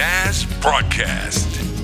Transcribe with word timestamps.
NAS 0.00 0.46
Broadcast. 0.62 1.79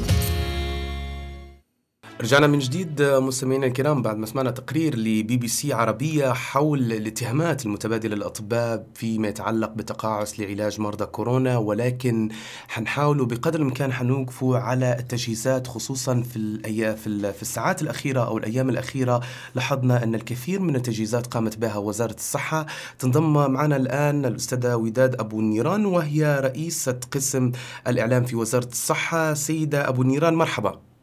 رجعنا 2.20 2.46
من 2.46 2.58
جديد 2.58 3.02
مستمعينا 3.02 3.66
الكرام 3.66 4.02
بعد 4.02 4.16
ما 4.16 4.26
سمعنا 4.26 4.50
تقرير 4.50 4.96
لبي 4.96 5.36
بي 5.36 5.48
سي 5.48 5.72
عربية 5.72 6.32
حول 6.32 6.92
الاتهامات 6.92 7.66
المتبادلة 7.66 8.16
للأطباء 8.16 8.86
فيما 8.94 9.28
يتعلق 9.28 9.70
بتقاعس 9.70 10.40
لعلاج 10.40 10.80
مرضى 10.80 11.06
كورونا 11.06 11.58
ولكن 11.58 12.28
حنحاولوا 12.68 13.26
بقدر 13.26 13.58
الإمكان 13.60 13.92
حنوقفوا 13.92 14.58
على 14.58 14.96
التجهيزات 14.98 15.66
خصوصا 15.66 16.22
في 16.22 16.36
الأيام 16.36 16.96
في, 16.96 17.32
في 17.32 17.42
الساعات 17.42 17.82
الأخيرة 17.82 18.20
أو 18.20 18.38
الأيام 18.38 18.68
الأخيرة. 18.70 19.20
لاحظنا 19.54 20.02
أن 20.02 20.14
الكثير 20.14 20.60
من 20.60 20.76
التجهيزات 20.76 21.26
قامت 21.26 21.58
بها 21.58 21.76
وزارة 21.76 22.14
الصحة. 22.14 22.66
تنضم 22.98 23.50
معنا 23.52 23.76
الآن 23.76 24.24
الأستاذة 24.24 24.76
وداد 24.76 25.20
أبو 25.20 25.40
النيران 25.40 25.86
وهي 25.86 26.40
رئيسة 26.40 27.00
قسم 27.10 27.52
الإعلام 27.86 28.24
في 28.24 28.36
وزارة 28.36 28.68
الصحة. 28.68 29.34
سيدة 29.34 29.88
أبو 29.88 30.02
النيران 30.02 30.34
مرحبا. 30.34 30.95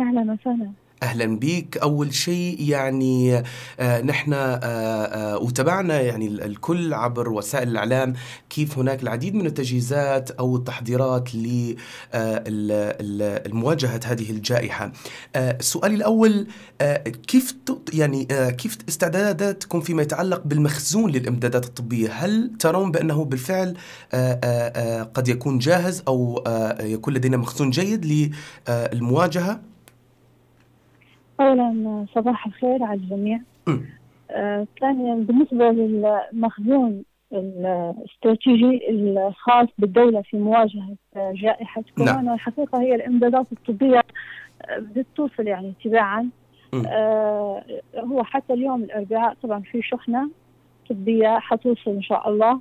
أهلا 0.00 0.32
وسهلا 0.32 0.70
أهلا 1.02 1.38
بك 1.38 1.78
أول 1.78 2.14
شيء 2.14 2.56
يعني 2.60 3.42
آه 3.80 4.02
نحن 4.02 4.32
آه 4.32 4.58
آه 4.62 5.38
وتابعنا 5.38 6.00
يعني 6.00 6.26
الكل 6.26 6.94
عبر 6.94 7.28
وسائل 7.28 7.68
الإعلام 7.68 8.12
كيف 8.50 8.78
هناك 8.78 9.02
العديد 9.02 9.34
من 9.34 9.46
التجهيزات 9.46 10.30
أو 10.30 10.56
التحضيرات 10.56 11.34
لمواجهة 13.46 14.00
هذه 14.04 14.30
الجائحة. 14.30 14.92
آه 15.36 15.58
سؤالي 15.60 15.94
الأول 15.94 16.46
آه 16.80 16.96
كيف 17.08 17.56
يعني 17.92 18.28
آه 18.30 18.50
كيف 18.50 18.78
استعداداتكم 18.88 19.80
فيما 19.80 20.02
يتعلق 20.02 20.42
بالمخزون 20.44 21.10
للإمدادات 21.10 21.64
الطبية؟ 21.64 22.08
هل 22.12 22.50
ترون 22.58 22.90
بأنه 22.90 23.24
بالفعل 23.24 23.76
آه 24.12 24.40
آه 24.44 24.72
آه 25.00 25.02
قد 25.02 25.28
يكون 25.28 25.58
جاهز 25.58 26.02
أو 26.08 26.44
آه 26.46 26.82
يكون 26.82 27.14
لدينا 27.14 27.36
مخزون 27.36 27.70
جيد 27.70 28.30
للمواجهة؟ 28.68 29.60
اولا 31.40 32.06
صباح 32.14 32.46
الخير 32.46 32.82
على 32.82 33.00
الجميع. 33.00 33.40
آه 34.30 34.66
ثانيا 34.80 35.14
بالنسبة 35.14 35.70
للمخزون 35.70 37.02
الاستراتيجي 37.32 38.90
الخاص 38.90 39.68
بالدولة 39.78 40.22
في 40.22 40.36
مواجهة 40.36 40.96
جائحة 41.16 41.82
كورونا 41.96 42.22
نعم. 42.22 42.34
الحقيقة 42.34 42.80
هي 42.80 42.94
الامدادات 42.94 43.46
الطبية 43.52 44.02
بدها 44.78 45.04
توصل 45.16 45.46
يعني 45.46 45.72
تباعا. 45.84 46.28
آه 46.86 47.62
هو 47.96 48.22
حتى 48.24 48.52
اليوم 48.52 48.82
الأربعاء 48.82 49.36
طبعا 49.42 49.60
في 49.60 49.82
شحنة 49.82 50.30
طبية 50.90 51.38
حتوصل 51.38 51.90
إن 51.90 52.02
شاء 52.02 52.28
الله. 52.28 52.60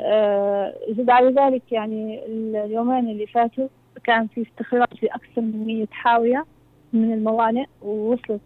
آه 0.00 0.74
زد 0.90 1.10
على 1.10 1.30
ذلك 1.30 1.72
يعني 1.72 2.20
اليومين 2.26 3.08
اللي 3.10 3.26
فاتوا 3.26 3.68
كان 4.04 4.26
في 4.26 4.42
استخراج 4.42 4.88
لأكثر 5.02 5.40
من 5.40 5.66
100 5.66 5.86
حاوية. 5.90 6.44
من 6.94 7.12
الموانئ 7.12 7.64
ووصلت 7.82 8.40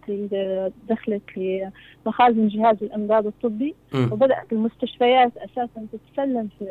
دخلت 0.89 1.23
لمخازن 1.37 2.49
جهاز 2.49 2.77
الامداد 2.83 3.27
الطبي. 3.27 3.75
م. 3.95 4.13
وبدأت 4.13 4.53
المستشفيات 4.53 5.33
أساسا 5.37 5.87
تتسلم 5.93 6.49
في 6.59 6.65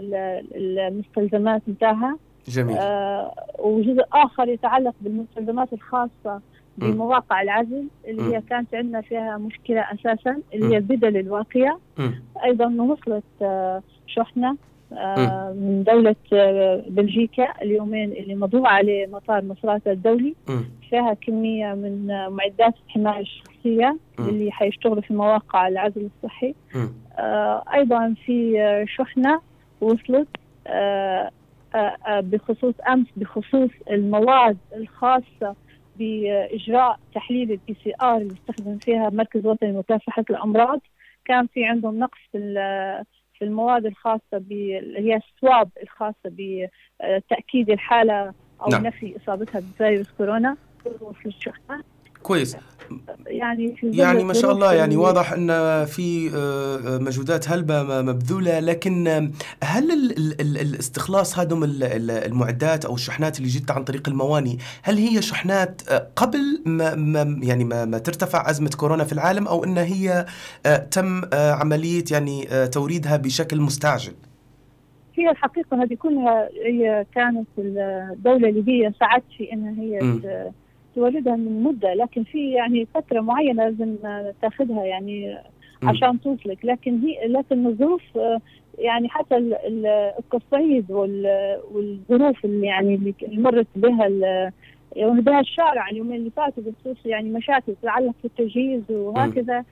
المستلزمات 0.55 1.61
نتاعها 1.67 2.17
جميل. 2.47 2.77
آه 2.77 3.33
وجزء 3.59 4.03
آخر 4.13 4.49
يتعلق 4.49 4.93
بالمستلزمات 5.01 5.73
الخاصة 5.73 6.41
بمواقع 6.77 7.41
العزل 7.41 7.87
اللي 8.07 8.21
م. 8.21 8.31
هي 8.31 8.41
كانت 8.49 8.75
عندنا 8.75 9.01
فيها 9.01 9.37
مشكلة 9.37 9.81
أساسا 9.81 10.41
اللي 10.53 10.73
هي 10.73 10.77
البدل 10.77 11.17
الواقية. 11.17 11.79
أيضا 12.43 12.65
وصلت 12.65 13.23
آه 13.41 13.81
شحنة. 14.07 14.57
من 15.51 15.83
دولة 15.87 16.15
آه 16.33 16.83
بلجيكا 16.87 17.61
اليومين 17.61 18.11
اللي 18.11 18.35
مضوا 18.35 18.67
عليه 18.67 19.07
مطار 19.07 19.43
مصراتة 19.45 19.91
الدولي. 19.91 20.35
فيها 20.89 21.13
كمية 21.13 21.73
من 21.73 22.11
آه 22.11 22.29
معدات 22.29 22.73
الحماية 22.87 23.19
الشخصية. 23.21 23.97
اللي 24.19 24.51
حيشتغلوا 24.51 25.01
في 25.01 25.13
مواقع 25.13 25.67
العزل 25.67 26.09
الصحي. 26.15 26.55
آه 27.19 27.63
أيضا 27.73 28.15
في 28.25 28.61
آه 28.61 28.85
شحنة 28.85 29.41
وصلت 29.81 30.27
آه 30.67 31.31
آه 31.75 32.19
بخصوص 32.19 32.73
أمس 32.89 33.07
بخصوص 33.17 33.69
المواد 33.91 34.57
الخاصة 34.75 35.55
بإجراء 35.99 36.99
تحليل 37.15 37.51
ال 37.51 37.75
PCR 37.83 38.17
اللي 38.17 38.33
يستخدم 38.33 38.77
فيها 38.77 39.09
مركز 39.09 39.45
وطني 39.45 39.71
لمكافحة 39.71 40.25
الأمراض. 40.29 40.79
كان 41.25 41.47
في 41.47 41.65
عندهم 41.65 41.99
نقص 41.99 42.19
في 42.31 42.37
في 43.39 43.45
المواد 43.45 43.85
الخاصة 43.85 44.21
اللي 44.33 44.99
هي 44.99 45.15
السواب 45.15 45.69
الخاصة 45.83 46.15
بتأكيد 46.25 47.69
الحالة 47.69 48.33
أو 48.61 48.69
نعم. 48.71 48.87
نفي 48.87 49.17
إصابتها 49.17 49.59
بفيروس 49.59 50.11
كورونا 50.17 50.57
وصل 50.85 51.17
الشحنة 51.25 51.83
كويس 52.27 52.57
يعني 53.27 53.75
في 53.75 53.91
يعني 53.91 54.23
ما 54.23 54.33
شاء 54.33 54.51
الله 54.51 54.73
يعني 54.73 54.97
واضح 54.97 55.31
إن 55.31 55.49
في 55.85 56.29
مجهودات 57.01 57.49
هلبة 57.49 58.01
مبذولة 58.01 58.59
لكن 58.59 59.07
هل 59.63 59.91
ال 59.91 60.41
ال 60.41 60.57
الاستخلاص 60.57 61.39
هذم 61.39 61.63
المعدات 61.63 62.85
أو 62.85 62.95
الشحنات 62.95 63.37
اللي 63.37 63.49
جت 63.49 63.71
عن 63.71 63.83
طريق 63.83 64.09
المواني 64.09 64.57
هل 64.83 64.97
هي 64.97 65.21
شحنات 65.21 65.81
قبل 66.15 66.61
ما, 66.65 66.95
ما 66.95 67.39
يعني 67.43 67.63
ما, 67.63 67.85
ما 67.85 67.97
ترتفع 67.97 68.49
أزمة 68.49 68.69
كورونا 68.77 69.03
في 69.03 69.13
العالم 69.13 69.47
أو 69.47 69.63
إن 69.63 69.77
هي 69.77 70.25
تم 70.91 71.21
عملية 71.33 72.03
يعني 72.11 72.67
توريدها 72.67 73.17
بشكل 73.17 73.61
مستعجل؟ 73.61 74.13
هي 75.15 75.29
الحقيقة 75.29 75.83
هذه 75.83 75.95
كلها 75.95 76.49
هي 76.65 77.05
كانت 77.15 77.47
الدولة 77.57 78.49
الليبية 78.49 78.93
سعت 78.99 79.23
في 79.37 79.53
انها 79.53 79.81
هي 79.81 79.99
م. 79.99 80.21
توردها 80.97 81.35
من 81.35 81.63
مدة 81.63 81.93
لكن 81.93 82.23
في 82.23 82.51
يعني 82.51 82.87
فترة 82.93 83.21
معينة 83.21 83.63
لازم 83.63 83.95
تاخذها 84.41 84.85
يعني 84.85 85.37
عشان 85.83 86.21
توصلك. 86.21 86.65
لكن 86.65 86.99
هي 86.99 87.27
لكن 87.27 87.67
الظروف 87.67 88.01
يعني 88.77 89.09
حتى 89.09 89.37
التصعيد 90.19 90.91
والظروف 90.91 92.45
اللي 92.45 92.67
يعني 92.67 93.13
اللي 93.23 93.41
مرت 93.41 93.67
بها 93.75 94.07
يعني 94.95 95.21
بها 95.21 95.39
الشارع 95.39 95.89
اليومين 95.89 96.15
اللي 96.19 96.29
فاتوا 96.29 96.63
بخصوص 96.63 97.05
يعني 97.05 97.29
مشاكل 97.29 97.75
تتعلق 97.81 98.15
بالتجهيز 98.23 98.81
وهكذا. 98.91 99.65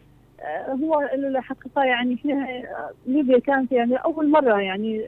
هو 0.83 1.09
الحقيقة 1.13 1.83
يعني 1.83 2.15
إحنا 2.15 2.63
ليبيا 3.07 3.39
كانت 3.39 3.71
يعني 3.71 3.95
أول 3.95 4.29
مرة 4.29 4.61
يعني 4.61 5.05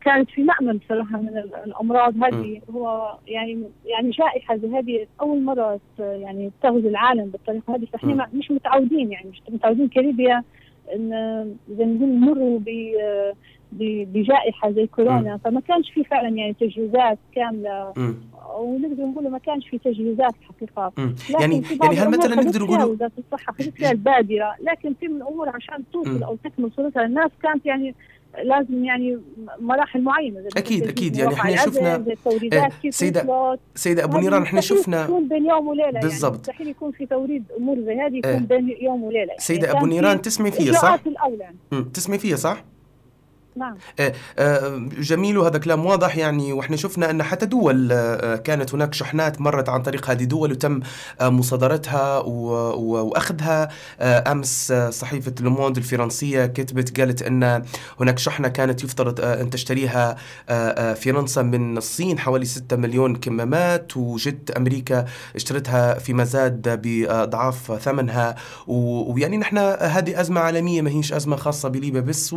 كانت 0.00 0.30
في 0.30 0.42
مأمن 0.42 0.80
صراحة 0.88 1.20
من 1.20 1.38
الأمراض. 1.66 2.24
هذه 2.24 2.60
هو 2.70 3.14
يعني 3.26 3.62
يعني 3.84 4.10
جائحة 4.10 4.56
زي 4.56 4.68
هذه 4.68 5.06
أول 5.20 5.42
مرة 5.42 5.80
يعني 5.98 6.50
تغزو 6.62 6.88
العالم 6.88 7.24
بالطريقة 7.24 7.74
هذه. 7.74 7.84
فإحنا 7.84 8.28
مش 8.34 8.50
متعودين 8.50 9.12
يعني 9.12 9.28
مش 9.30 9.42
متعودين 9.48 9.88
كليبيا 9.88 10.42
ما 10.98 11.54
نقول 11.68 12.08
نمروا 12.08 12.60
بجائحة 13.72 14.70
زي 14.70 14.86
كورونا 14.86 15.36
فما 15.44 15.60
كانش 15.60 15.90
في 15.90 16.04
فعلا 16.04 16.28
يعني 16.28 16.54
تجهيزات 16.60 17.18
كاملة. 17.34 17.92
ونقدر 18.58 19.06
نقول 19.06 19.28
ما 19.30 19.38
كانش 19.38 19.68
في 19.68 19.78
تجهيزات 19.78 20.34
حقيقة. 20.42 20.92
يعني 21.40 21.62
يعني 21.82 21.96
هل 21.96 22.08
مثلا 22.08 22.34
نقدر 22.34 22.62
نقول 22.62 22.84
وزارة 22.84 23.12
الصحة 23.18 23.52
خذت 23.52 23.74
فيها 23.74 23.90
البادرة 23.90 24.54
لكن 24.62 24.94
في 25.00 25.08
من 25.08 25.16
الأمور 25.16 25.48
عشان 25.48 25.84
توصل 25.92 26.22
أو 26.22 26.36
تكمل 26.44 26.70
صورتها 26.76 27.04
الناس 27.04 27.30
كانت 27.42 27.66
يعني 27.66 27.94
لازم 28.44 28.84
يعني 28.84 29.18
مراحل 29.60 30.02
معينة 30.02 30.40
أكيد 30.56 30.88
أكيد 30.88 31.16
يعني 31.16 31.34
إحنا 31.34 31.56
شفنا 31.56 32.04
إيه 32.52 32.90
سيده 32.90 33.58
سيدة 33.74 34.04
أبو 34.04 34.18
نيران 34.18 34.42
إحنا 34.42 34.60
شفنا 34.60 35.04
يكون 35.04 35.28
بين 35.28 35.46
يوم 35.46 35.68
وليلة 35.68 36.00
بالضبط 36.00 36.32
يعني 36.32 36.40
مستحيل 36.40 36.68
يكون 36.68 36.92
في 36.92 37.06
توريد 37.06 37.44
أمور 37.58 37.80
زي 37.80 37.94
هذه 37.94 38.16
يكون 38.16 38.30
إيه 38.30 38.38
بين 38.38 38.76
يوم 38.80 39.02
وليلة 39.04 39.34
سيدة 39.38 39.66
يعني 39.66 39.78
ابو 39.78 39.86
نيران 39.86 40.22
تسمعي 40.22 40.52
فيها 40.52 40.72
صح؟ 40.72 40.98
الأولى 41.06 41.38
يعني. 41.38 41.84
تسمعي 41.94 42.18
فيها 42.18 42.36
صح؟ 42.36 42.64
نعم. 43.56 43.76
جميل 44.98 45.38
وهذا 45.38 45.58
كلام 45.58 45.86
واضح 45.86 46.16
يعني 46.16 46.52
وإحنا 46.52 46.76
شفنا 46.76 47.10
أن 47.10 47.22
حتى 47.22 47.46
دول 47.46 47.88
كانت 48.36 48.74
هناك 48.74 48.94
شحنات 48.94 49.40
مرت 49.40 49.68
عن 49.68 49.82
طريق 49.82 50.10
هذه 50.10 50.22
الدول 50.22 50.52
وتم 50.52 50.80
مصادرتها 51.22 52.18
وأخذها. 52.18 53.68
أمس 54.00 54.72
صحيفة 54.72 55.32
لوموند 55.40 55.76
الفرنسية 55.76 56.46
كتبت 56.46 57.00
قالت 57.00 57.22
أن 57.22 57.62
هناك 58.00 58.18
شحنة 58.18 58.48
كانت 58.48 58.84
يفترض 58.84 59.20
أن 59.20 59.50
تشتريها 59.50 60.16
فرنسا 60.94 61.42
من 61.42 61.76
الصين 61.76 62.18
حوالي 62.18 62.44
6 62.44 62.76
مليون 62.76 63.16
كمامات 63.16 63.96
وجت 63.96 64.50
أمريكا 64.50 65.04
اشترتها 65.36 65.98
فيما 65.98 66.24
زاد 66.24 66.82
بأضعاف 66.82 67.78
ثمنها. 67.82 68.34
ويعني 68.66 69.36
نحن 69.36 69.58
هذه 69.58 70.20
أزمة 70.20 70.40
عالمية 70.40 70.82
ما 70.82 70.90
هيش 70.90 71.12
أزمة 71.12 71.36
خاصة 71.36 71.68
بليبيا 71.68 72.00
بس 72.00 72.36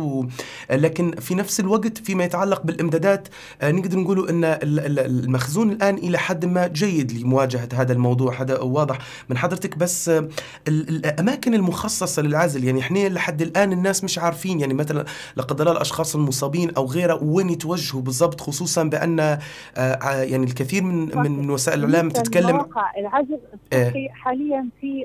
لكن 0.70 1.09
في 1.12 1.34
نفس 1.34 1.60
الوقت 1.60 1.98
فيما 1.98 2.24
يتعلق 2.24 2.62
بالإمدادات 2.62 3.28
آه، 3.62 3.70
نقدر 3.70 3.98
نقول 3.98 4.28
إن 4.28 4.44
المخزون 4.44 5.70
الآن 5.70 5.94
إلى 5.94 6.18
حد 6.18 6.44
ما 6.44 6.66
جيد 6.66 7.12
لمواجهة 7.12 7.68
هذا 7.74 7.92
الموضوع. 7.92 8.40
هذا 8.42 8.58
واضح 8.58 8.98
من 9.28 9.38
حضرتك 9.38 9.78
بس 9.78 10.08
آه، 10.08 10.28
الأماكن 10.68 11.54
المخصصة 11.54 12.22
للعزل 12.22 12.64
يعني 12.64 12.80
إحنا 12.80 13.08
لحد 13.08 13.42
الآن 13.42 13.72
الناس 13.72 14.04
مش 14.04 14.18
عارفين 14.18 14.60
يعني 14.60 14.74
مثلا 14.74 15.04
لا 15.36 15.42
قدر 15.42 15.60
الله 15.60 15.72
الأشخاص 15.72 16.16
المصابين 16.16 16.74
أو 16.74 16.86
غيره 16.86 17.22
وين 17.22 17.50
يتوجهوا 17.50 18.02
بالضبط 18.02 18.40
خصوصا 18.40 18.82
بأن 18.82 19.38
يعني 19.76 20.44
الكثير 20.44 20.82
من 20.82 21.18
من 21.18 21.50
وسائل 21.50 21.84
الإعلام 21.84 22.10
تتكلم 22.10 22.66
العزل 22.98 23.38
الصحي 23.72 24.08
حاليا 24.08 24.68
في 24.80 25.04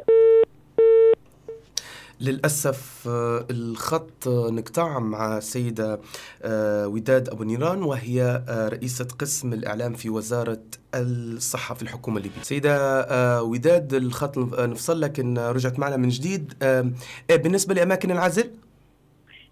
للأسف 2.21 3.07
آه، 3.07 3.45
الخط 3.51 4.27
نقطع 4.27 4.99
مع 4.99 5.37
السيدة 5.37 5.99
آه، 6.43 6.87
وداد 6.87 7.29
أبو 7.29 7.43
نيران 7.43 7.83
وهي 7.83 8.43
آه، 8.49 8.69
رئيسة 8.69 9.07
قسم 9.19 9.53
الإعلام 9.53 9.93
في 9.93 10.09
وزارة 10.09 10.61
الصحة 10.95 11.75
في 11.75 11.81
الحكومة 11.81 12.17
الليبية. 12.17 12.41
سيدة 12.41 13.43
وداد 13.43 13.93
الخط 13.93 14.37
نفصل 14.59 15.01
لكن 15.01 15.37
رجعت 15.37 15.79
معنا 15.79 15.97
من 15.97 16.09
جديد. 16.09 16.53
إيه، 16.63 17.35
بالنسبة 17.35 17.73
لأماكن 17.73 18.11
العزل 18.11 18.51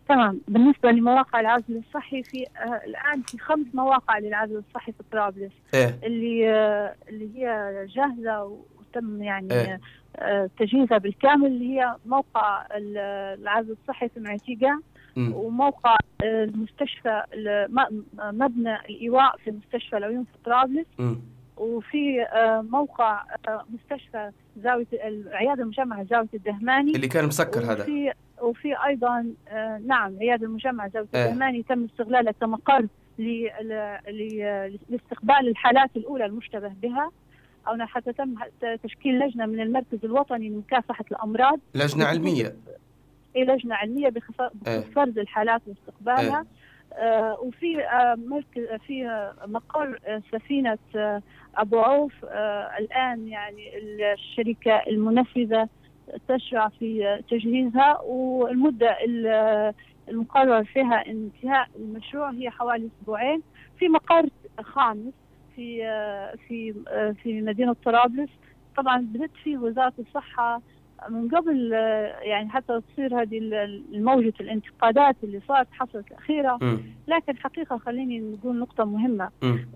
تمام. 0.10 0.42
بالنسبة 0.48 0.92
لمواقع 0.92 1.40
العزل 1.40 1.82
الصحي 1.88 2.24
في 2.24 2.46
الآن 2.86 3.22
في 3.22 3.38
خمس 3.38 3.66
مواقع 3.74 4.18
للعزل 4.18 4.64
الصحي 4.70 4.92
في 4.92 5.04
طرابلس. 5.12 5.52
إيه؟ 5.74 6.00
اللي 6.04 6.50
اللي 7.10 7.30
هي 7.36 7.74
جاهزة 7.96 8.44
وتم 8.44 9.24
يعني 9.24 9.54
إيه؟ 9.54 9.80
تجهيزها 10.58 10.98
بالكامل 10.98 11.46
اللي 11.46 11.80
هي 11.80 11.96
موقع 12.06 12.66
العزل 12.72 13.76
الصحي 13.82 14.10
في 14.10 14.20
معتيقة 14.20 14.82
وموقع 15.18 15.98
المستشفى 16.24 17.24
مبنى 18.18 18.76
الإيواء 18.76 19.38
في 19.38 19.52
مستشفى 19.52 19.98
العيون 19.98 20.24
في 20.24 20.38
طرابلس. 20.46 20.88
وفي 21.58 22.22
آه، 22.22 22.62
موقع 22.62 23.24
آه، 23.48 23.66
مستشفى 23.70 24.32
زاوية 24.64 24.88
العيادة 24.94 25.64
المجمعة 25.64 26.04
زاوية 26.04 26.30
الدهماني. 26.34 26.96
اللي 26.96 27.08
كان 27.08 27.26
مسكر 27.26 27.60
هذا. 27.60 27.84
وفي 27.84 28.14
وفي 28.42 28.76
أيضا 28.86 29.34
آه، 29.48 29.82
نعم 29.86 30.18
عيادة 30.22 30.46
المجمعة 30.46 30.90
زاوية 30.90 31.08
آه. 31.16 31.26
الدهماني 31.26 31.64
تم 31.64 31.84
استغلالها 31.84 32.32
كمقر 32.32 32.88
لاستقبال 34.90 35.48
الحالات 35.48 35.90
الأولى 35.96 36.26
المشتبه 36.26 36.72
بها. 36.82 37.12
أو 37.68 37.86
حتى 37.86 38.14
تم 38.14 38.36
تشكيل 38.84 39.20
لجنة 39.20 39.46
من 39.46 39.60
المركز 39.60 40.00
الوطني 40.04 40.50
لمكافحة 40.50 41.06
الأمراض. 41.12 41.60
لجنة 41.76 42.06
علمية. 42.06 42.56
اي 43.36 43.44
لجنة 43.46 43.76
علمية 43.76 44.10
بخصوص 44.10 44.52
إيه. 44.68 44.80
فرز 44.80 45.18
الحالات 45.20 45.62
واستقبالها 45.68 46.46
آه 46.94 47.38
وفي 47.42 47.84
آه 47.84 48.16
مركز 48.16 48.64
في 48.88 49.30
مقر 49.48 50.00
آه 50.06 50.22
سفينة 50.32 50.78
آه 50.96 51.22
أبو 51.56 51.80
عوف. 51.80 52.26
آه 52.26 52.78
الآن 52.80 53.28
يعني 53.28 53.72
الشركة 53.78 54.82
المنفذة 54.88 55.70
تشرع 56.28 56.68
في 56.70 57.20
تجهيزها. 57.32 58.02
والمدة 58.02 58.98
المقرر 60.10 60.64
فيها 60.64 61.08
انتهاء 61.08 61.68
المشروع 61.76 62.32
هي 62.32 62.50
حوالي 62.50 62.90
أسبوعين. 63.02 63.42
في 63.80 63.90
مقر 63.90 64.26
خامس 64.62 65.14
في 65.56 65.78
في 66.48 66.74
في 67.24 67.42
مدينة 67.42 67.76
طرابلس. 67.86 68.30
طبعا 68.78 69.02
بدأت 69.02 69.32
فيه 69.44 69.58
وزارة 69.58 69.94
الصحة 70.00 70.62
من 71.10 71.30
قبل 71.30 71.72
يعني 72.22 72.50
حتى 72.50 72.82
تصير 72.82 73.22
هذه 73.22 73.38
الموجة 73.94 74.34
الانتقادات 74.40 75.16
اللي 75.24 75.42
صارت 75.48 75.68
حصلت 75.72 76.12
الأخيرة. 76.12 76.58
لكن 77.08 77.38
حقيقة 77.38 77.78
خليني 77.78 78.20
نقول 78.20 78.60
نقطة 78.60 78.86
مهمة. 78.86 79.30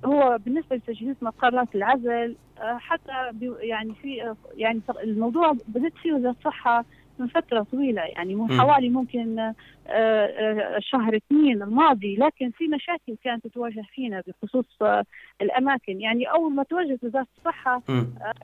هو 0.05 0.37
بالنسبة 0.45 0.75
لتجهيز 0.75 1.15
مقرات 1.21 1.75
العزل 1.75 2.35
حتى 2.59 3.11
يعني 3.59 3.93
في 4.01 4.35
يعني 4.55 4.81
الموضوع 5.03 5.51
بدأت 5.67 5.93
فيه 6.01 6.13
وزارة 6.13 6.35
الصحة 6.39 6.85
من 7.19 7.27
فترة 7.27 7.65
طويلة 7.71 8.01
يعني 8.01 8.35
من 8.35 8.59
حوالي 8.59 8.89
ممكن 8.89 9.39
آه، 9.39 9.53
آه، 9.87 10.79
شهر 10.79 11.15
اثنين 11.15 11.63
الماضي 11.63 12.15
لكن 12.15 12.51
في 12.51 12.67
مشاكل 12.67 13.15
كانت 13.23 13.47
تتواجه 13.47 13.83
فينا 13.95 14.23
بخصوص 14.27 14.65
آه، 14.81 15.03
الأماكن. 15.41 16.01
يعني 16.01 16.25
أول 16.25 16.53
ما 16.53 16.63
تواجهت 16.63 17.03
وزارة 17.03 17.27
الصحة 17.37 17.81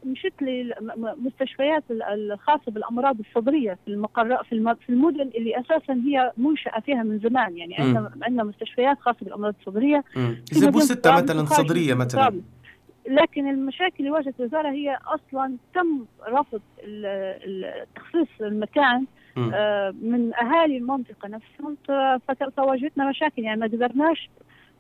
مشت 0.06 0.42
للمستشفيات 0.42 1.84
الخاصة 1.92 2.72
بالأمراض 2.72 3.18
الصدرية 3.20 3.78
في 3.86 3.92
المقر 3.92 4.44
في 4.44 4.90
المدن 4.90 5.30
اللي 5.36 5.60
أساسا 5.60 5.94
هي 5.94 6.32
منشأة 6.38 6.80
فيها 6.80 7.04
من 7.04 7.20
زمان. 7.20 7.58
يعني 7.58 7.76
عندنا 7.76 8.12
عندنا 8.22 8.44
مستشفيات 8.44 9.00
خاصة 9.00 9.18
بالأمراض 9.22 9.56
الصدرية. 9.60 10.04
إذا 10.52 10.70
بوستة 10.70 11.12
مثلا 11.12 11.46
صدرية 11.46 11.94
مثلا. 11.94 12.42
لكن 13.08 13.48
المشاكل 13.50 13.96
اللي 14.00 14.12
واجهت 14.12 14.40
الوزارة 14.40 14.70
هي 14.70 14.98
أصلا 15.06 15.58
تم 15.74 16.06
رفض 16.28 16.62
تخصيص 17.96 18.42
المكان 18.42 19.06
آه، 19.38 19.94
من 20.02 20.34
أهالي 20.34 20.78
المنطقة 20.78 21.28
نفسهم. 21.30 21.78
فتواجهتنا 22.28 23.10
مشاكل 23.10 23.42
يعني 23.42 23.60
ما 23.60 23.66
قدرناش 23.68 24.30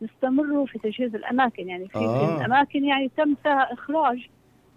نستمروا 0.01 0.65
في 0.65 0.79
تجهيز 0.79 1.15
الأماكن. 1.15 1.69
يعني 1.69 1.87
في, 1.87 1.97
آه. 1.97 2.27
في 2.27 2.41
الأماكن 2.41 2.85
يعني 2.85 3.11
تم 3.17 3.35
فيها 3.43 3.73
إخراج 3.73 4.29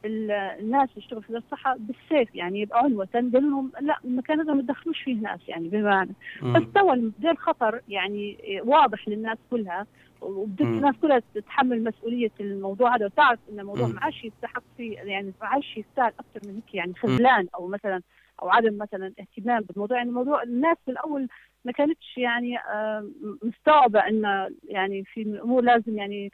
الناس 0.07 0.89
اللي 0.91 1.03
يشتغلوا 1.03 1.23
في 1.23 1.37
الصحة 1.37 1.77
بالسيف 1.79 2.35
يعني 2.35 2.69
عنوة 2.73 3.09
لهم 3.15 3.73
لا 3.81 3.99
المكان 4.05 4.41
هذا 4.41 4.53
ما 4.53 4.63
تدخلوش 4.63 5.03
فيه 5.03 5.15
ناس 5.15 5.41
يعني 5.49 5.69
بمعنى. 5.69 6.13
فاستوى 6.41 7.13
الخطر 7.25 7.81
يعني 7.89 8.39
واضح 8.65 9.09
للناس 9.09 9.39
كلها 9.51 9.87
وبدت 10.21 10.61
الناس 10.61 10.95
كلها 11.03 11.23
تتحمل 11.35 11.85
مسؤولية 11.85 12.31
الموضوع 12.41 12.97
هذا 12.97 13.07
وتعرف 13.07 13.39
إن 13.53 13.61
الموضوع 13.61 13.87
ما 13.87 14.01
عادش 14.01 14.25
يستحق 14.25 14.63
فيه 14.77 14.99
يعني 14.99 15.33
ما 15.41 15.47
عادش 15.47 15.77
يستاهل 15.77 16.13
أكثر 16.19 16.49
من 16.49 16.55
هيك 16.55 16.75
يعني 16.75 16.95
خذلان 16.95 17.49
أو 17.55 17.69
مثلا 17.69 18.03
أو 18.43 18.51
عدم 18.51 18.79
مثلا 18.79 19.13
اهتمام 19.21 19.61
بالموضوع. 19.61 19.97
يعني 19.97 20.09
الموضوع 20.09 20.43
الناس 20.43 20.77
في 20.85 20.91
الأول 20.91 21.29
ما 21.65 21.73
كانتش 21.73 22.19
يعني 22.19 22.59
آه، 22.59 23.11
مستوعبة 23.43 24.01
إن 24.01 24.49
يعني 24.69 25.05
في 25.05 25.23
الأمور 25.23 25.63
لازم 25.63 25.99
يعني 25.99 26.33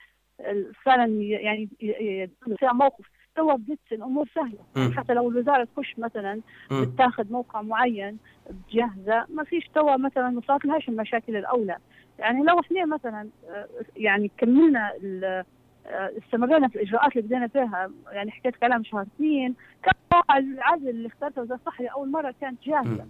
فعلا 0.84 1.06
يعني 1.20 1.68
فيها 2.58 2.72
موقف. 2.72 3.06
تو 3.36 3.56
بدت 3.56 3.92
الأمور 3.92 4.28
سهلة. 4.34 4.58
م. 4.76 4.92
حتى 4.92 5.14
لو 5.14 5.30
الوزارة 5.30 5.64
تخش 5.64 5.98
مثلا 5.98 6.40
بتاخذ 6.72 7.32
موقع 7.32 7.62
معين 7.62 8.18
جاهزه 8.72 9.26
ما 9.28 9.44
فيش 9.44 9.68
تو 9.74 9.96
مثلا 9.96 10.40
صارت 10.48 10.64
لهاش 10.64 10.88
المشاكل 10.88 11.36
الأولى. 11.36 11.76
يعني 12.18 12.42
لو 12.42 12.60
إحنا 12.60 12.86
مثلا 12.86 13.28
آه، 13.50 13.68
يعني 13.96 14.30
كملنا 14.38 14.92
آه، 15.24 15.44
استمرينا 16.18 16.68
في 16.68 16.76
الإجراءات 16.76 17.12
اللي 17.12 17.22
بدينا 17.22 17.46
فيها 17.46 17.90
يعني 18.12 18.30
حكيت 18.30 18.56
كلام 18.56 18.84
شهر 18.84 19.02
اثنين 19.02 19.54
كان 19.82 19.92
العزل 20.36 20.88
اللي 20.88 21.08
اخترته 21.08 21.42
وزاره 21.42 21.58
الصحه 21.58 21.84
لأول 21.84 22.10
مرة 22.10 22.34
كانت 22.40 22.62
جاهزة. 22.62 23.06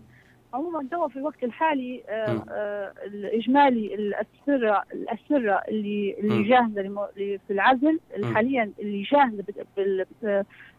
عموما 0.54 0.86
تو 0.90 1.08
في 1.08 1.16
الوقت 1.16 1.44
الحالي 1.44 2.02
آه 2.08 2.44
آه 2.50 2.92
الإجمالي 3.06 3.94
الاسره 3.94 4.82
الاسره 4.92 5.62
اللي 5.68 6.16
اللي 6.18 6.42
جاهزة 6.42 7.08
في 7.16 7.50
العزل 7.50 8.00
حاليا 8.34 8.72
اللي 8.80 9.02
جاهزة 9.02 9.44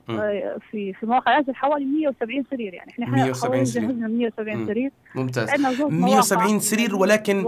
آه، 0.10 0.58
في 0.72 0.94
في 0.94 1.06
مواقع 1.06 1.32
العزل 1.32 1.56
حوالي 1.56 1.86
170 1.86 2.44
سرير 2.52 2.74
يعني 2.74 2.92
إحنا 2.92 3.06
170 3.06 3.66
سرير. 3.66 3.90
جهزنا 3.90 4.08
170 4.08 4.68
سرير. 4.68 4.92
ممتاز. 5.16 5.50
170 5.90 6.60
سرير 6.60 6.96
ولكن 6.96 7.46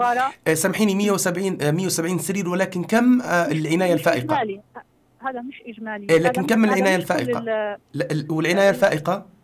سامحيني 0.53 0.95
170 0.95 1.57
170 1.75 2.17
سرير 2.17 2.49
ولكن 2.49 2.83
كم 2.83 3.21
العناية 3.51 3.93
الفائقة؟ 3.93 4.41
إجمالي. 4.41 4.61
هذا 5.19 5.41
مش 5.41 5.63
إجمالي. 5.67 6.05
لكن 6.05 6.45
كم 6.45 6.63
العناية 6.65 6.95
الفائقة؟ 6.95 7.77
والعناية 8.29 8.69
الفائقة؟ 8.69 9.34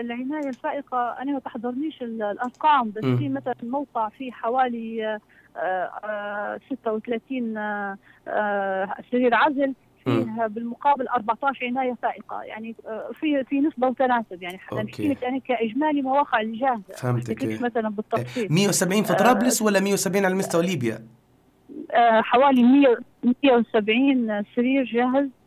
العناية 0.00 0.48
الفائقة 0.48 1.16
أنا 1.22 1.32
ما 1.32 1.38
تحضرنيش 1.38 2.02
الأرقام 2.02 2.90
بس 2.90 3.04
في 3.04 3.28
مثلا 3.28 3.54
موقع 3.62 4.08
فيه 4.08 4.32
حوالي 4.32 5.18
36 6.70 7.54
سرير 9.10 9.34
عزل 9.34 9.74
فيها 10.04 10.46
بالمقابل 10.46 11.08
14 11.08 11.66
عناية 11.66 11.94
فائقة. 12.02 12.42
يعني 12.42 12.74
آه، 12.86 13.10
في 13.20 13.44
في 13.44 13.60
نسبة 13.60 13.88
وتناسب 13.88 14.42
يعني 14.42 14.60
نحكي 14.72 15.08
لك 15.08 15.24
أنا 15.24 15.38
كإجمالي 15.38 16.02
مواقع 16.02 16.40
الجاهزه 16.40 16.82
فهمتك. 16.96 17.44
إيه. 17.44 17.60
مثلا 17.62 17.88
بالتفصيل. 17.88 18.48
170 18.50 19.02
في 19.02 19.14
طرابلس 19.14 19.62
آه 19.62 19.66
ولا 19.66 19.80
170 19.80 20.24
على 20.24 20.34
مستوى 20.34 20.66
ليبيا؟ 20.66 20.98
آه 21.90 22.20
حوالي 22.20 22.62
170 22.62 24.44
سرير 24.56 24.84
جاهز. 24.84 25.24
آه، 25.24 25.37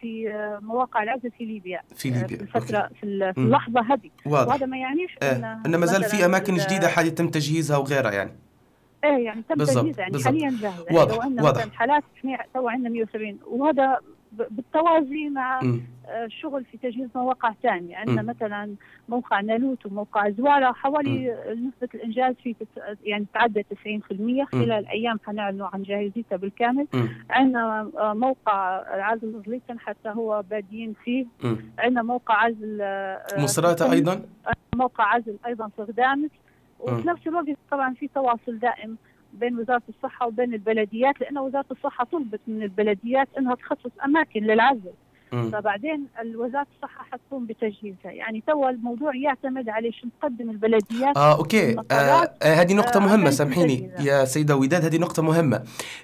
في 0.00 0.32
مواقع 0.62 1.02
العزل 1.02 1.30
في 1.30 1.44
ليبيا 1.44 1.80
في 1.94 2.10
ليبيا. 2.10 2.36
في 2.36 2.42
الفترة 2.42 2.90
في 3.00 3.06
اللحظة 3.38 3.80
هذه. 3.80 4.10
وهذا 4.26 4.66
ما 4.66 4.76
يعنيش 4.78 5.16
إن 5.22 5.44
ان 5.66 5.76
ما 5.76 5.86
زال 5.86 6.04
في 6.04 6.24
أماكن 6.24 6.54
جديدة 6.56 6.88
حاجة 6.88 7.08
تم 7.08 7.28
تجهيزها 7.28 7.76
وغيرها 7.76 8.10
يعني. 8.12 8.32
إيه 9.04 9.24
يعني 9.24 9.42
تم 9.48 9.54
تجهيزها 9.54 10.00
يعني 10.00 10.12
بالزبط. 10.12 10.26
حاليا 10.26 10.58
واضح 10.90 11.14
يعني 11.14 11.16
لو 11.16 11.20
عندنا 11.22 11.42
واضح. 11.42 11.72
حالات 11.74 12.02
إحنا 12.16 12.38
تو 12.54 12.68
عندنا 12.68 12.88
170 12.88 13.38
وهذا 13.46 13.98
بالتوازي 14.32 15.28
مع 15.28 15.60
الشغل 16.08 16.64
في 16.64 16.78
تجهيز 16.78 17.08
مواقع 17.14 17.52
ثانية 17.62 17.96
عندنا 17.96 18.22
مثلا 18.22 18.74
موقع 19.08 19.40
نالوت 19.40 19.86
وموقع 19.86 20.30
زوارة. 20.30 20.72
حوالي 20.72 21.36
نسبة 21.48 21.88
الإنجاز 21.94 22.34
فيه 22.42 22.54
يعني 23.04 23.26
تتعدى 23.32 23.62
90% 23.62 24.44
خلال 24.44 24.88
أيام 24.88 25.18
حنعلنوا 25.26 25.68
عن 25.72 25.82
جاهزيته 25.82 26.36
بالكامل. 26.36 26.86
عندنا 27.30 27.90
موقع 27.96 28.84
عزل 29.02 29.42
زليتن 29.46 29.78
حتى 29.78 30.08
هو 30.08 30.44
بادين 30.50 30.94
فيه. 31.04 31.26
عندنا 31.78 32.02
موقع 32.02 32.34
عزل 32.34 32.82
مصراتة 33.38 33.92
أيضا؟ 33.92 34.22
موقع 34.74 35.04
عزل 35.04 35.36
أيضا 35.46 35.68
في 35.68 35.82
غدامس. 35.82 36.30
وفي 36.80 37.08
نفس 37.08 37.26
الوقت 37.26 37.46
طبعا 37.70 37.94
في 37.94 38.08
تواصل 38.08 38.58
دائم 38.58 38.96
بين 39.40 39.58
وزارة 39.58 39.82
الصحة 39.88 40.26
وبين 40.26 40.54
البلديات 40.54 41.20
لأن 41.20 41.38
وزارة 41.38 41.66
الصحة 41.70 42.04
طلبت 42.12 42.40
من 42.46 42.62
البلديات 42.62 43.28
إنها 43.38 43.54
تخصص 43.54 43.90
أماكن 44.04 44.40
للعزل. 44.40 44.92
فبعدين 45.32 46.06
وزاره 46.34 46.66
الصحة 46.76 47.04
حتقوم 47.04 47.46
بتجهيزها. 47.46 48.12
يعني 48.12 48.42
تو 48.46 48.68
الموضوع 48.68 49.16
يعتمد 49.16 49.68
على 49.68 49.92
شو 49.92 50.06
نقدم 50.06 50.50
البلديات. 50.50 51.16
آه 51.16 51.38
okay. 51.38 51.76
آه, 51.90 51.92
آه 51.94 52.28
هذه 52.42 52.74
نقطة 52.74 52.96
آه 52.96 53.00
مهمة 53.00 53.30
سامحيني. 53.30 53.90
يا 54.00 54.24
سيدة 54.24 54.56
وداد 54.56 54.84
هذه 54.84 54.98
نقطة 54.98 55.22
مهمة. 55.22 55.62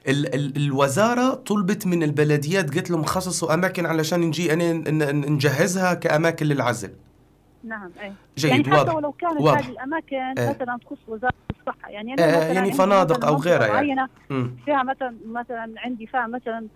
ال 0.08 0.34
ال 0.34 0.56
الوزارة 0.56 1.34
طلبت 1.34 1.86
من 1.86 2.02
البلديات 2.02 2.74
قالت 2.74 2.90
لهم 2.90 3.02
خصصوا 3.02 3.54
أماكن 3.54 3.86
علشان 3.86 4.20
نجي 4.20 4.52
أنا 4.52 4.72
نجهزها 5.12 5.94
كأماكن 5.94 6.46
للعزل. 6.46 6.90
نعم 7.64 7.90
اي 8.02 8.12
جيد 8.38 8.50
يعني 8.50 8.70
واضح 8.70 8.80
حتى 8.88 8.96
ولو 8.96 9.12
كانت 9.12 9.40
واضح. 9.40 9.58
هذه 9.58 9.70
الأماكن 9.70 10.16
آه. 10.16 10.50
مثلا 10.50 10.78
تخص 10.84 10.98
وزارة 11.08 11.32
الصحة 11.60 11.88
يعني 11.88 12.14
أنا 12.14 12.22
آه 12.24 12.52
يعني 12.52 12.72
فنادق 12.72 13.24
أو 13.26 13.36
غيرها 13.36 13.66
يعني 13.82 14.08
فيها 14.64 14.82
مثلا 14.82 15.14
مثلا 15.26 15.74
عندي 15.76 16.06
فيها 16.06 16.26
مثلا 16.26 16.66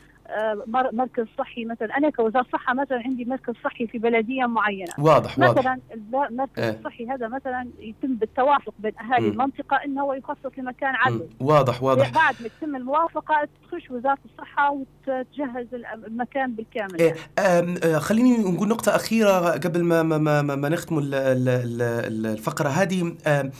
مركز 0.93 1.27
صحي 1.39 1.65
مثلا 1.65 1.97
أنا 1.97 2.11
كوزارة 2.11 2.47
صحة 2.53 2.75
مثلا 2.75 3.03
عندي 3.05 3.25
مركز 3.25 3.55
صحي 3.65 3.87
في 3.87 3.99
بلدية 3.99 4.47
معينة 4.47 4.93
واضح 4.99 5.39
مثلا 5.39 5.81
واضح. 6.13 6.29
المركز 6.31 6.63
آه. 6.63 6.71
الصحي 6.71 7.07
هذا 7.07 7.29
مثلا 7.29 7.69
يتم 7.79 8.15
بالتوافق 8.15 8.75
بين 8.79 8.93
أهالي 8.99 9.29
م. 9.29 9.33
المنطقة 9.33 9.77
إنه 9.85 10.03
هو 10.03 10.13
يخصص 10.13 10.59
لمكان 10.59 10.95
عزل 10.95 11.29
واضح 11.41 11.83
واضح 11.83 12.13
بعد 12.13 12.35
ما 12.43 12.49
تتم 12.49 12.77
الموافقة 12.77 13.49
تخش 13.63 13.91
وزارة 13.91 14.19
الصحة 14.25 14.71
وتجهز 14.71 15.67
المكان 16.07 16.55
بالكامل 16.55 17.01
إيه. 17.01 17.15
آه 17.39 17.99
خليني 17.99 18.39
نقول 18.39 18.69
نقطة 18.69 18.97
أخيرة 18.97 19.51
قبل 19.51 19.85
ما 19.85 20.03
ما 20.03 20.19
ما, 20.43 20.43
ما 20.57 20.69
نختم 20.69 21.01
الفقرة 21.13 22.69
هذه 22.69 23.15
آه 23.27 23.51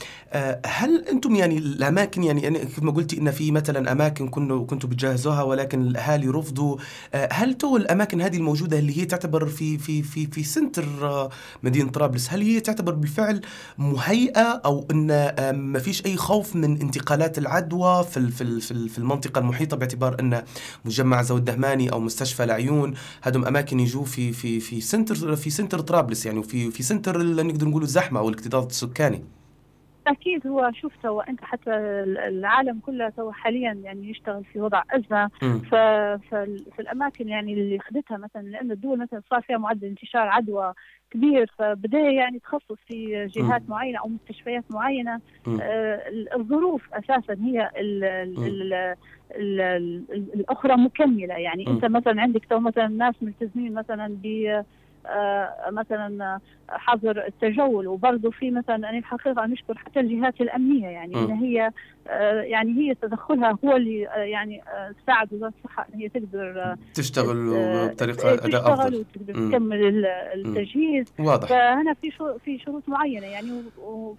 هل 0.65 1.05
أنتم 1.07 1.35
يعني 1.35 1.57
الأماكن 1.57 2.23
يعني 2.23 2.41
كيف 2.41 2.83
ما 2.83 2.91
قلتي 2.91 3.17
إن 3.17 3.31
في 3.31 3.51
مثلا 3.51 3.91
أماكن 3.91 4.27
كنتوا 4.27 4.65
كنتوا 4.65 4.89
بتجهزوها 4.89 5.43
ولكن 5.43 5.81
الأهالي 5.81 6.27
رفضوا 6.27 6.58
برضو 6.59 6.79
آه، 7.13 7.29
هل 7.31 7.53
تو 7.53 7.77
الأماكن 7.77 8.21
هذه 8.21 8.37
الموجودة 8.37 8.79
اللي 8.79 8.97
هي 8.97 9.05
تعتبر 9.05 9.45
في 9.45 9.77
في 9.77 10.03
في 10.03 10.27
في 10.27 10.43
center 10.43 10.85
آه، 11.01 11.29
مدينة 11.63 11.91
طرابلس 11.91 12.29
هل 12.29 12.41
هي 12.41 12.59
تعتبر 12.59 12.93
بالفعل 12.93 13.41
مهيئة 13.77 14.61
أو 14.65 14.87
إن 14.91 15.11
آه، 15.11 15.51
ما 15.51 15.79
فيش 15.79 16.05
أي 16.05 16.17
خوف 16.17 16.55
من 16.55 16.81
انتقالات 16.81 17.37
العدوى 17.37 18.03
في 18.03 18.31
في 18.31 18.59
في 18.89 18.97
المنطقة 18.97 19.39
المحيطة 19.39 19.77
باعتبار 19.77 20.19
إن 20.19 20.43
مجمع 20.85 21.21
زود 21.21 21.39
الدهماني 21.39 21.91
أو 21.91 21.99
مستشفى 21.99 22.43
العيون 22.43 22.93
هذم 23.21 23.45
أماكن 23.45 23.79
يجوا 23.79 24.05
في 24.05 24.33
في 24.33 24.59
في 24.59 24.81
center 24.81 25.35
في 25.35 25.49
center 25.49 25.79
طرابلس 25.79 26.25
يعني 26.25 26.39
وفي 26.39 26.71
في 26.71 26.83
center 26.83 27.23
نقدر 27.23 27.67
نقول 27.67 27.83
الزحمة 27.83 28.19
أو 28.19 28.29
الاكتظاظ 28.29 28.65
السكاني؟ 28.65 29.38
أكيد 30.09 30.47
هو 30.47 30.71
شوف 30.73 30.93
تو 31.03 31.21
أنت 31.21 31.39
حتى 31.43 31.71
العالم 32.27 32.79
كله 32.79 33.09
تو 33.09 33.31
حاليا 33.31 33.73
يعني 33.83 34.09
يشتغل 34.09 34.43
في 34.43 34.61
وضع 34.61 34.83
أزمة. 34.91 35.29
ففي 35.71 36.79
الأماكن 36.79 37.29
يعني 37.29 37.53
اللي 37.53 37.79
خدتها 37.79 38.17
مثلا 38.17 38.41
لأن 38.41 38.71
الدول 38.71 38.99
مثلا 38.99 39.21
صار 39.29 39.41
فيها 39.41 39.57
معدل 39.57 39.87
انتشار 39.87 40.27
عدوى 40.27 40.73
كبير 41.11 41.51
فبدأ 41.57 41.99
يعني 41.99 42.39
تخصص 42.39 42.77
في 42.87 43.25
جهات 43.25 43.61
م. 43.61 43.71
معينة 43.71 43.99
أو 43.99 44.07
مستشفيات 44.07 44.63
معينة. 44.69 45.21
آه 45.61 46.01
الظروف 46.35 46.93
أساسا 46.93 47.37
هي 47.41 47.71
ال 47.77 48.03
ال 48.03 48.73
ال 49.35 49.61
ال 49.61 50.33
الأخرى 50.35 50.77
مكملة. 50.77 51.33
يعني 51.37 51.65
م. 51.67 51.69
أنت 51.69 51.85
مثلا 51.85 52.21
عندك 52.21 52.45
تو 52.45 52.59
مثلا 52.59 52.87
ناس 52.87 53.15
ملتزمين 53.21 53.73
مثلا 53.73 54.07
ب 54.23 54.63
مثلا 55.71 56.39
حظر 56.69 57.25
التجول. 57.27 57.87
وبرضه 57.87 58.31
في 58.31 58.51
مثلا 58.51 58.75
أنا 58.75 58.97
الحقيقة 58.97 59.45
نشكر 59.45 59.77
حتى 59.77 59.99
الجهات 59.99 60.41
الأمنية 60.41 60.87
يعني 60.87 61.15
إن 61.15 61.31
هي 61.31 61.71
آه، 62.07 62.41
يعني 62.41 62.71
هي 62.77 62.95
تدخلها 62.95 63.57
هو 63.65 63.75
اللي 63.75 64.07
آه، 64.07 64.17
يعني 64.17 64.61
ساعد 65.07 65.33
وزارة 65.33 65.53
الصحة 65.57 65.87
إن 65.93 65.99
هي 65.99 66.09
تقدر 66.09 66.75
تشتغل 66.93 67.49
بطريقة 67.91 68.33
أداء 68.33 68.73
أفضل. 68.73 68.95
وتقدر 68.95 69.33
تكمل 69.33 70.05
التجهيز. 70.05 71.13
واضح. 71.19 71.47
فهنا 71.49 71.93
في 71.93 72.11
في 72.45 72.59
شروط 72.59 72.83
معينة 72.87 73.25
يعني 73.25 73.61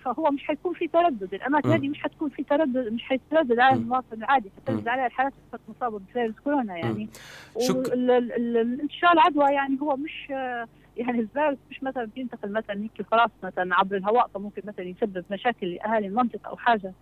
فهو 0.05 0.31
مش 0.31 0.45
حيكون 0.45 0.75
في 0.75 0.89
تردد. 0.89 1.35
الأماكن 1.35 1.71
هذه 1.71 1.89
مش 1.89 2.03
حتكون 2.03 2.29
في 2.29 2.43
تردد 2.43 2.93
مش 2.93 3.03
حيتردد 3.03 3.59
على 3.59 3.77
المواطن 3.77 4.17
العادي 4.17 4.51
حتردد 4.57 4.89
على 4.89 5.07
الحالات 5.07 5.33
المصابه 5.69 5.99
بفيروس 5.99 6.35
كورونا 6.45 6.77
يعني. 6.77 7.09
الانتشار 7.57 9.13
العدوى 9.13 9.51
يعني 9.53 9.79
هو 9.81 9.97
مش 9.97 10.33
يعني 11.00 11.21
الفيروس 11.21 11.59
مش 11.71 11.83
مثلا 11.83 12.04
بينتقل 12.04 12.52
مثلا 12.52 12.83
هيك 12.83 13.07
خلاص 13.11 13.30
مثلا 13.42 13.75
عبر 13.75 13.97
الهواء 13.97 14.30
فممكن 14.35 14.62
مثلا 14.64 14.85
يسبب 14.85 15.25
مشاكل 15.30 15.66
لاهالي 15.66 16.07
المنطقة 16.07 16.49
أو 16.49 16.57
حاجة. 16.57 16.92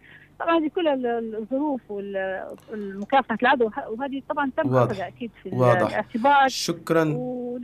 طبعا 0.40 0.58
هذه 0.58 0.68
كل 0.74 0.88
الظروف 1.14 1.80
والمكافحه 1.90 3.38
العدوى 3.42 3.70
وهذه 3.88 4.22
طبعا 4.28 4.50
تم 4.56 4.74
أكيد 4.76 5.30
في 5.42 5.50
واضح. 5.52 5.88
الاعتبار. 5.88 6.48
شكرا. 6.48 7.12
و... 7.16 7.58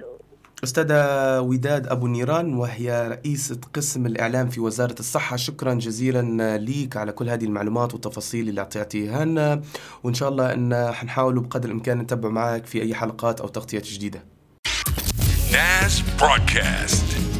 أستاذة 0.64 1.40
وداد 1.40 1.86
أبو 1.86 2.06
نيران 2.06 2.54
وهي 2.54 3.08
رئيسة 3.08 3.60
قسم 3.74 4.06
الإعلام 4.06 4.48
في 4.48 4.60
وزارة 4.60 4.94
الصحة. 4.98 5.36
شكرا 5.36 5.74
جزيلا 5.74 6.58
ليك 6.58 6.96
على 6.96 7.12
كل 7.12 7.28
هذه 7.28 7.44
المعلومات 7.44 7.92
والتفاصيل 7.92 8.48
اللي 8.48 8.60
أعطيتيها 8.60 9.24
لنا. 9.24 9.62
وإن 10.02 10.14
شاء 10.14 10.28
الله 10.28 10.54
أن 10.54 10.92
حنحاول 10.92 11.40
بقدر 11.40 11.68
الإمكان 11.68 11.98
نتابع 11.98 12.28
معك 12.28 12.66
في 12.66 12.82
أي 12.82 12.94
حلقات 12.94 13.40
أو 13.40 13.48
تغطيات 13.48 13.84
جديدة. 13.84 14.33
NAS 15.54 16.02
Broadcast. 16.18 17.33